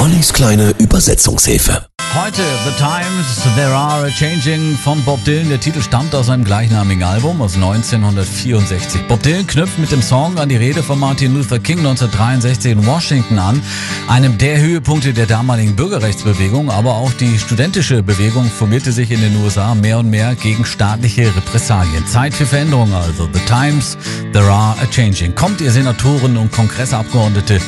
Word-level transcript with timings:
Ollis 0.00 0.32
kleine 0.32 0.70
Übersetzungshilfe. 0.78 1.90
Heute 2.12 2.42
The 2.64 2.72
Times 2.76 3.54
There 3.54 3.72
Are 3.72 4.04
a 4.04 4.10
Changing 4.10 4.76
von 4.76 5.00
Bob 5.04 5.22
Dylan. 5.24 5.48
Der 5.48 5.60
Titel 5.60 5.80
stammt 5.80 6.12
aus 6.12 6.26
seinem 6.26 6.42
gleichnamigen 6.42 7.04
Album 7.04 7.40
aus 7.40 7.54
1964. 7.54 9.02
Bob 9.06 9.22
Dylan 9.22 9.46
knüpft 9.46 9.78
mit 9.78 9.92
dem 9.92 10.02
Song 10.02 10.36
an 10.38 10.48
die 10.48 10.56
Rede 10.56 10.82
von 10.82 10.98
Martin 10.98 11.34
Luther 11.34 11.60
King 11.60 11.78
1963 11.78 12.72
in 12.72 12.86
Washington 12.86 13.38
an, 13.38 13.62
einem 14.08 14.38
der 14.38 14.58
Höhepunkte 14.58 15.12
der 15.12 15.26
damaligen 15.26 15.76
Bürgerrechtsbewegung, 15.76 16.68
aber 16.68 16.94
auch 16.94 17.12
die 17.12 17.38
studentische 17.38 18.02
Bewegung 18.02 18.50
formierte 18.50 18.90
sich 18.90 19.12
in 19.12 19.20
den 19.20 19.36
USA 19.44 19.76
mehr 19.76 19.98
und 19.98 20.10
mehr 20.10 20.34
gegen 20.34 20.64
staatliche 20.64 21.26
Repressalien. 21.36 22.06
Zeit 22.08 22.34
für 22.34 22.46
Veränderungen 22.46 22.94
also. 22.94 23.28
The 23.32 23.40
Times 23.46 23.96
There 24.32 24.50
Are 24.50 24.76
a 24.82 24.86
Changing. 24.90 25.34
Kommt 25.34 25.60
ihr 25.60 25.70
Senatoren 25.70 26.36
und 26.36 26.52
Kongressabgeordnete 26.52 27.60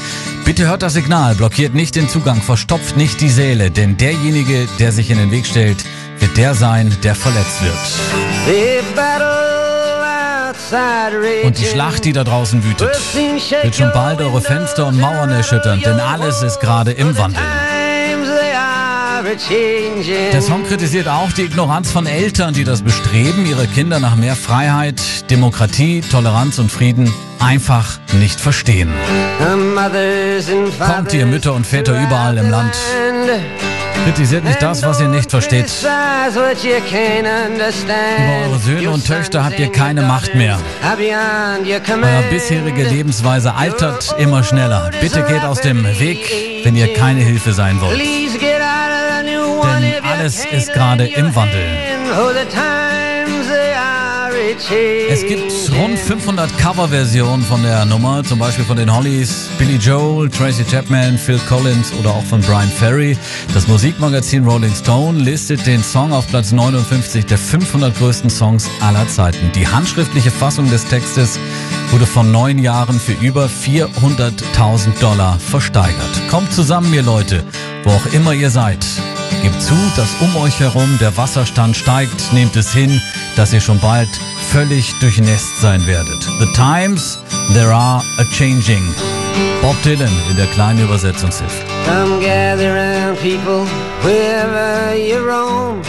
Bitte 0.45 0.66
hört 0.66 0.82
das 0.82 0.95
Signal, 0.95 1.36
blockiert 1.36 1.72
nicht 1.72 1.95
den 1.95 2.09
Zugang, 2.09 2.43
verstopft 2.43 2.96
nicht 2.96 3.21
die 3.21 3.29
Säle, 3.29 3.71
denn 3.71 3.96
derjenige, 3.96 4.67
der 4.80 4.90
sich 4.90 5.11
in 5.11 5.18
den 5.18 5.30
Weg 5.30 5.46
stellt, 5.46 5.85
wird 6.18 6.36
der 6.36 6.54
sein, 6.54 6.94
der 7.04 7.14
verletzt 7.14 7.63
wird. 7.63 7.75
Und 11.44 11.58
die 11.58 11.64
Schlacht, 11.64 12.04
die 12.04 12.13
da 12.13 12.25
draußen 12.25 12.64
wütet, 12.64 12.90
wird 13.14 13.75
schon 13.77 13.93
bald 13.93 14.21
eure 14.21 14.41
Fenster 14.41 14.86
und 14.86 14.99
Mauern 14.99 15.30
erschüttern, 15.30 15.80
denn 15.85 16.00
alles 16.00 16.43
ist 16.43 16.58
gerade 16.58 16.91
im 16.91 17.16
Wandel. 17.16 17.41
Der 20.32 20.43
Song 20.43 20.64
kritisiert 20.67 21.09
auch 21.09 21.32
die 21.32 21.43
Ignoranz 21.43 21.91
von 21.91 22.07
Eltern, 22.07 22.53
die 22.54 22.64
das 22.64 22.82
Bestreben 22.82 23.46
ihrer 23.46 23.67
Kinder 23.67 23.99
nach 23.99 24.17
mehr 24.17 24.36
Freiheit, 24.36 25.31
Demokratie, 25.31 26.03
Toleranz 26.03 26.58
und 26.58 26.71
Frieden 26.71 27.13
einfach 27.39 27.99
nicht 28.13 28.41
verstehen. 28.41 28.91
Kommt 30.79 31.14
ihr 31.14 31.27
Mütter 31.27 31.55
und 31.55 31.67
Väter 31.67 32.00
überall 32.00 32.36
im 32.36 32.50
Land. 32.50 32.75
Kritisiert 34.05 34.45
nicht 34.45 34.61
das, 34.61 34.83
was 34.83 35.00
ihr 35.00 35.06
nicht 35.06 35.31
versteht. 35.31 35.70
Über 35.80 35.91
eure 38.44 38.58
Söhne 38.58 38.91
und 38.91 39.06
Töchter 39.06 39.44
habt 39.44 39.60
ihr 39.60 39.70
keine 39.70 40.03
Macht 40.03 40.34
mehr. 40.34 40.58
Eure 40.83 42.25
bisherige 42.30 42.83
Lebensweise 42.83 43.55
altert 43.55 44.14
immer 44.19 44.42
schneller. 44.42 44.91
Bitte 45.00 45.22
geht 45.22 45.44
aus 45.44 45.60
dem 45.60 45.84
Weg, 45.84 46.64
wenn 46.64 46.75
ihr 46.75 46.94
keine 46.94 47.20
Hilfe 47.20 47.53
sein 47.53 47.80
wollt. 47.80 47.97
Denn 48.42 50.04
alles 50.04 50.44
ist 50.46 50.72
gerade 50.72 51.06
im 51.06 51.34
Wandel. 51.34 51.64
Es 55.08 55.26
gibt 55.26 55.52
rund 55.78 55.98
500 55.98 56.58
Coverversionen 56.58 57.44
von 57.44 57.62
der 57.62 57.84
Nummer, 57.84 58.24
zum 58.24 58.38
Beispiel 58.38 58.64
von 58.64 58.76
den 58.76 58.94
Hollies, 58.94 59.48
Billy 59.58 59.76
Joel, 59.76 60.28
Tracy 60.28 60.64
Chapman, 60.64 61.16
Phil 61.16 61.38
Collins 61.48 61.92
oder 62.00 62.10
auch 62.10 62.24
von 62.24 62.40
Brian 62.40 62.68
Ferry. 62.68 63.16
Das 63.54 63.68
Musikmagazin 63.68 64.44
Rolling 64.44 64.74
Stone 64.74 65.20
listet 65.20 65.66
den 65.66 65.82
Song 65.82 66.12
auf 66.12 66.26
Platz 66.28 66.52
59 66.52 67.26
der 67.26 67.38
500 67.38 67.96
größten 67.96 68.30
Songs 68.30 68.68
aller 68.80 69.06
Zeiten. 69.08 69.50
Die 69.54 69.66
handschriftliche 69.66 70.30
Fassung 70.30 70.68
des 70.70 70.84
Textes 70.86 71.38
wurde 71.90 72.06
vor 72.06 72.24
neun 72.24 72.58
Jahren 72.58 72.98
für 72.98 73.12
über 73.12 73.46
400.000 73.46 74.98
Dollar 75.00 75.38
versteigert. 75.38 76.28
Kommt 76.30 76.52
zusammen, 76.52 76.92
ihr 76.94 77.02
Leute, 77.02 77.44
wo 77.84 77.91
auch 77.91 78.06
immer 78.12 78.33
ihr 78.33 78.50
seid. 78.50 78.84
Gebt 79.42 79.61
zu, 79.61 79.75
dass 79.97 80.08
um 80.20 80.36
euch 80.36 80.61
herum 80.61 80.98
der 81.00 81.16
Wasserstand 81.16 81.77
steigt. 81.77 82.33
Nehmt 82.33 82.55
es 82.56 82.72
hin, 82.72 83.00
dass 83.36 83.52
ihr 83.52 83.61
schon 83.61 83.80
bald 83.80 84.08
völlig 84.52 84.92
durchnässt 85.00 85.61
sein 85.61 85.84
werdet. 85.86 86.22
The 86.38 86.53
times, 86.55 87.19
there 87.55 87.72
are 87.72 88.03
a 88.19 88.25
changing. 88.33 88.83
Bob 89.60 89.77
Dylan 89.83 90.12
in 90.30 90.36
der 90.36 90.47
kleinen 90.47 90.84
Übersetzungshilfe. 90.84 91.64
Come 91.86 92.20
gather 92.20 92.75
round 92.75 93.19
people 93.20 93.66
wherever 94.03 94.94
you 94.94 95.19
roam 95.19 95.83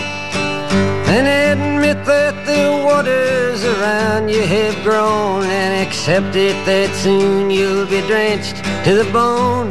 and 1.07 1.27
admit 1.27 1.97
that 2.05 2.33
the 2.45 2.71
waters 2.83 3.63
around 3.63 4.29
you 4.29 4.41
have 4.41 4.75
grown 4.83 5.43
and 5.43 5.85
accept 5.85 6.35
it 6.35 6.55
that 6.65 6.89
soon 6.95 7.51
you'll 7.51 7.85
be 7.85 8.01
drenched 8.07 8.63
to 8.83 8.95
the 8.95 9.09
bone. 9.11 9.69